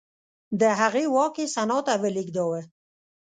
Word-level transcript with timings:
د 0.59 0.61
هغې 0.79 1.05
واک 1.15 1.33
یې 1.41 1.47
سنا 1.55 1.79
ته 1.87 1.93
ولېږداوه 2.01 2.61